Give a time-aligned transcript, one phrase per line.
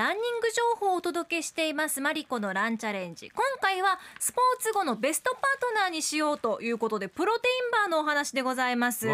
[0.00, 3.30] ランニング情報をお届けしていますマリコのランチャレンジ。
[3.30, 9.06] 今回はスポーツ後のベストパートナーにしようということでプロテインバーのお話でございます。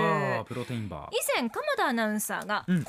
[0.46, 1.08] プロテインバー。
[1.10, 2.80] 以前鎌田アナウンサーが粉うん。
[2.80, 2.84] の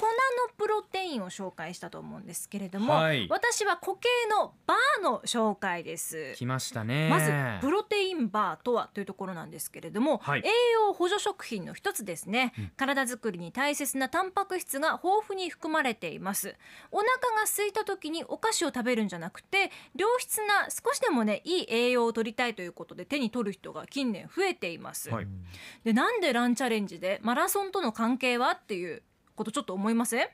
[0.57, 3.27] プロテインを紹介したと思うんですけれども、はい。
[3.29, 6.33] 私は固形のバーの紹介です。
[6.35, 7.09] 来ましたね。
[7.09, 10.39] まずプロテインバーとはというところなんですけれども、はい。
[10.39, 12.71] 栄養補助食品の一つですね、うん。
[12.77, 16.55] 体づくりに大切なタンパク質が豊富に含まれています。
[16.91, 25.27] お腹が空いた時にお菓子を食べるんじゃなくて良質な少しでもねいい栄養を取りたいということで手に取る人が近年増えています、はい。
[25.83, 29.03] でなんでランチャレンジでマラソンとの関係はっていう
[29.35, 30.27] ことちょっと思いません？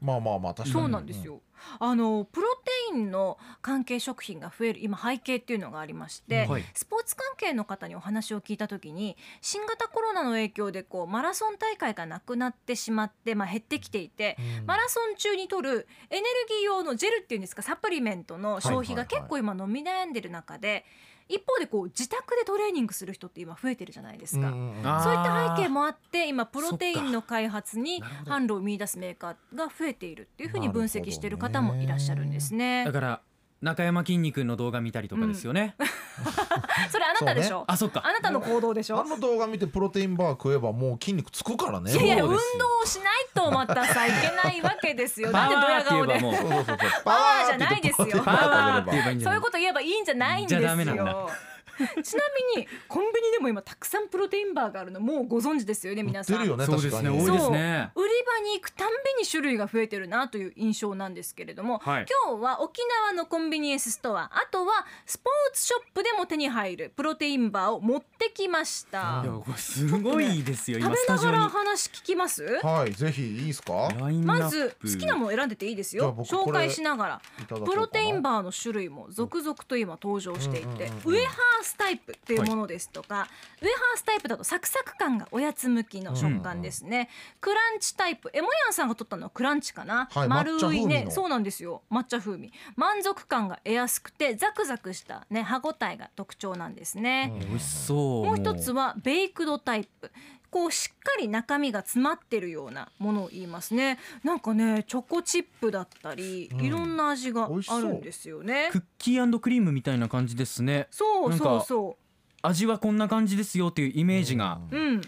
[0.00, 0.82] まあまあまあ確かに。
[0.82, 1.40] そうなんですよ、
[1.78, 6.64] あのプロテインの関係食品が増える今背景っていうのがありまして、はい。
[6.74, 14.66] スポーツ関係の方にお話を聞いた時に新型コロナの影響でこうマラソン大会がなくなってしまって、まあ、減ってきていて、うん。
[14.66, 20.84] マラソン中に取るエネルギー用のジェルっていうんですかサプリメントの消費が結構今飲み悩んでる中で
[21.28, 24.50] 一方でこう自宅でトレーニングする人って今増えてるじゃないですか。
[24.50, 32.84] そういった背景もあって今プロテインの開発に販路を見出すメーカーが増えているっていうふうに分析している方もいらっしゃるんですね。
[32.84, 32.92] だ。
[32.92, 33.20] から
[33.60, 35.74] 中山きんに君の動画見たりとかですよね、
[36.90, 37.64] それあなたでしょ？
[37.66, 39.00] あそっかあなたの行動でしょ？
[39.00, 42.38] あの動画見てプロテインバー食えばもう筋肉つくからねいやいや運動
[42.84, 45.30] しないとまたさいけないわけですよ。
[45.30, 46.18] なんでドヤ顔で。
[46.18, 51.30] もうそうそうそうそうパワーじゃないですよパワーって言えばいいんじゃないそういうこと言えばいいんじゃないんですよ。
[52.02, 52.22] ちな
[52.56, 56.40] みにコンビニでも今たくさんプロテインバーがあるのもうご存知ですよね皆さん。
[56.40, 57.90] ねそうですね確かに多いですね。
[57.94, 62.06] 売り場に行くたんびに種類が増えてるなという印象なんですけれども、はい。
[62.26, 69.22] 今日は沖縄のコンビニエンスストアあとはスポーツショップでも手に入るプロテインバーを持ってきました。
[69.24, 71.36] いやこれすごいですよ、食べ今スタジオに。
[71.36, 72.44] ながら話聞きます？
[72.62, 73.88] はいぜひいいですか？
[74.24, 76.14] まず好きなもの選んでていいですよ。
[76.24, 77.22] 紹介しながら。
[77.48, 81.14] プロテインバーの種類も続々と今登場していて、うんうんうんうん。
[81.14, 83.28] ウエハースタイプっていうものですとか、
[83.62, 87.08] ウエハースタイプだとサクサク感がおやつ向きの食感ですね、
[87.40, 91.04] クランチタイプエモヤンさんが取ったのはクランチかな、はい丸いね。
[91.04, 91.10] の。
[91.10, 91.82] そうなんですよ。
[91.90, 92.52] 抹茶風味。
[92.76, 98.26] 満足感が得やすくてザクザクしたね歯ごたえが特徴なんですね、美味しそう。
[98.26, 100.10] もう一つはベイクドタイプ
[100.50, 103.98] こうしっかり中身が詰まってるようなものを言いますね。
[104.24, 106.60] なんかねチョコチップだったり、うん。
[106.60, 108.68] いろんな味があるんですよね。
[108.72, 110.88] クッキークリームみたいな感じですね。
[110.90, 111.96] そうそうそ
[112.42, 115.00] 味はこんな感じですよっていうイメージがううん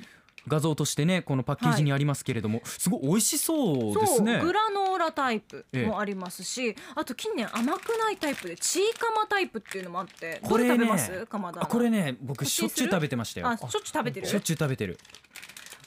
[0.49, 5.87] 画像としてねこのパッケージにありますけれども、すごい美味しそうですそうねグラノーラタイプええ。
[5.87, 11.27] もありますし、あと近年甘くないタイプでチーカマタイプっていうのもあってこれね食べます？
[11.27, 13.49] 鎌田あこれね僕しょっちゅう食べてましたよ。
[13.49, 14.27] あしょっちゅう食べてる？
[14.27, 14.99] しょっちゅう食べてる。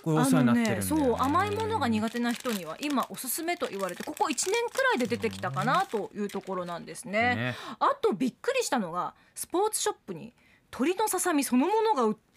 [0.03, 7.11] これおあ世話にのなってるねそう甘いものが苦手な人には今おすすめと言われてここ1年くらいで出てきたかなというところなんですね。
[7.11, 7.55] ね。
[7.79, 10.33] あとびっくりしたのがスポーツショップに
[10.71, 12.32] 鶏のささみそのものが売って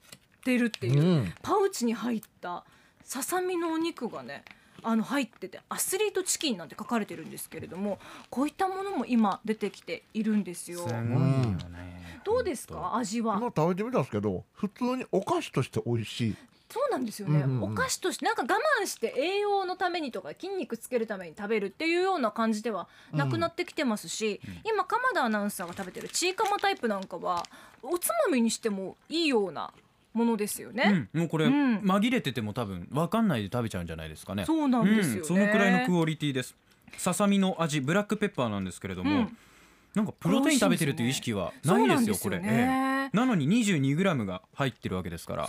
[0.54, 1.34] るっていう、うん。
[1.42, 2.64] パウチに入った
[3.02, 4.44] ささみのお肉がね
[4.82, 7.98] あの入っててアスリートチキンなんて書かれてるんですけれども
[8.30, 10.78] こういったものも今出てきているんですよ。
[10.78, 12.20] すごいよね。
[12.24, 13.36] どうですか味は？
[13.36, 16.36] 今食べてみたんですけど普通にお菓子として美味しい。
[16.68, 17.72] そうなんですよね、うんうんうん。
[17.72, 18.46] お菓子としてなんか我
[18.82, 27.44] 慢して栄養のためにとか筋肉つけるために食べるっていうような感じではなくなってきてますし、今鎌田アナウンサーが食べてるチーカマタイプなんかは
[27.84, 29.72] おつまみにしてもいいような
[30.16, 31.08] ものですよね。
[31.14, 31.78] うん、もうこれ、うん。
[31.78, 34.44] 紛れてても多分わかんないで食べちゃうんじゃないですかね。
[34.44, 35.20] そうなんですよね。
[35.20, 35.24] うん。
[35.26, 36.56] そのくらいのクオリティです。
[36.96, 39.36] ささみの味ブラックペッパーなんですけれども、うん。
[39.94, 42.38] なんかプロテイン食べてるという意識はないですよこれ。
[42.38, 42.48] ね。
[42.48, 43.16] ええ。
[43.16, 45.48] なのに 22g が入ってるわけですから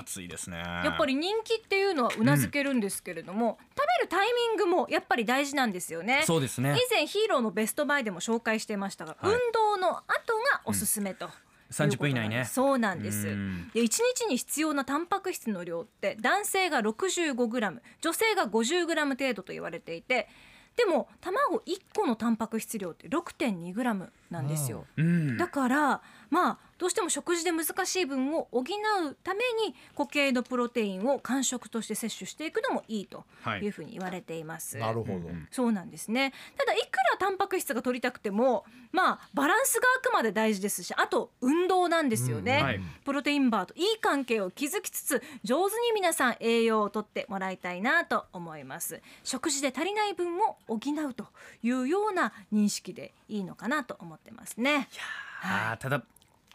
[0.00, 0.58] 熱いですね。
[0.58, 6.22] やっぱり人気っていうのはうなずけるんですけれども、食べるタイミングもやっぱり大事なんですよね。
[6.26, 6.76] そうですね。
[6.76, 9.34] 以前ヒーローのベストバイでも紹介していましたが、はい。
[9.34, 11.30] 運動の後がおすすめと。
[11.70, 12.44] 30分以内ね。
[12.44, 13.28] そうなんです。
[13.28, 13.70] うん。
[13.74, 20.28] で1日に必要なタンパク質の量って男性が 65g 女性が 50g 程度と言われていて
[20.76, 21.62] でも卵1
[21.94, 25.38] 個のタンパク質量って 6.2g なんですよ、うん。
[25.38, 28.64] だからまあどうしても食事で難しい分を補う
[29.24, 34.76] ために固形のプロテインを間食として摂取していくのもいいとはいいうふうに言われています。
[34.76, 35.48] なるほど、うん。
[35.50, 36.34] そうなんですね。
[36.58, 42.80] ただいくらタンパク質が取りたくてもまあバランスがあくまで大事ですしあと運動なんですよね、うんはい。
[43.04, 49.00] プロテインバーといい関係を築きつつ上手に皆さん栄養をとってもらいたいなと思います。
[49.24, 51.26] 食事で足りない分を補うと
[51.62, 54.88] いうような認識でいいのかなと思ってますね。
[55.42, 56.02] あーただ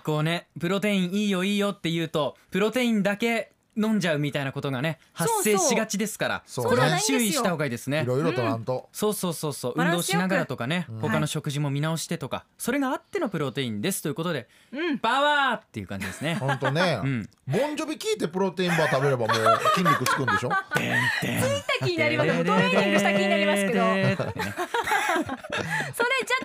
[0.03, 7.19] こうねプロテインいいよいいよって言うとプロテインだけ飲んじゃうみたいなことがね発生しがちですからそうこれはそう。
[7.19, 8.01] 注意した方がいいですね。
[8.03, 8.63] いろいろとなん。
[8.65, 9.73] と、そうそうそうそう。
[9.77, 14.97] 運動しながらとかね、うん他の食事も見直してとかそれがあってのプロテインですということで、うん。
[14.99, 16.35] パワーっていう感じですね。
[16.35, 17.29] 本当ね、うん。
[17.47, 19.37] ボンジョビ聞いてプロテインバー食べればもう
[19.75, 20.49] 筋肉つくんでしょ？
[21.79, 22.29] 気になります。
[22.29, 23.79] トレーニングした気になりますけど。
[23.91, 24.25] それじゃ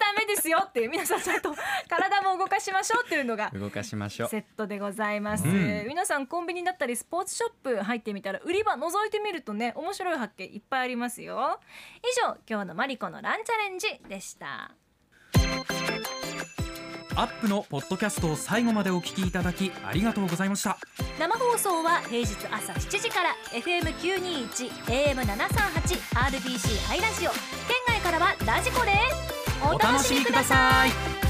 [0.00, 0.05] ど。
[0.26, 1.54] ですよっていう皆さんちゃんと
[1.88, 4.28] 体も動かしましょうっていうのが動かしましょう。
[4.28, 5.86] セットでございます、うん。
[5.86, 11.60] 皆さんコンビニだったりスポーツショップ入ってみたら売り場覗いてみるとね面白い発見いっぱいありますよ。
[12.02, 14.72] 以上今日のマリコのランチャレンジでした。
[17.18, 20.76] アップのポッドキャストを最後までお聞きいただきありがとうございました。
[21.18, 24.70] 生放送は平日朝7時から FM921
[25.14, 27.30] AM738 RBC ハイラジオ。
[27.30, 27.40] 県
[27.88, 28.92] 外からはラジコで
[29.22, 29.25] す
[29.62, 31.25] お楽しみください。